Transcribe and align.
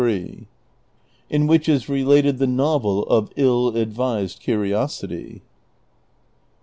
IN 1.29 1.45
WHICH 1.45 1.69
IS 1.69 1.87
RELATED 1.87 2.39
THE 2.39 2.47
NOVEL 2.47 3.03
OF" 3.05 3.31
ILL 3.35 3.77
ADVISED 3.77 4.39
CURIOSITY." 4.39 5.43